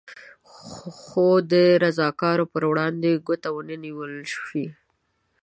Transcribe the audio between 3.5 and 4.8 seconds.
ونه نېول شي.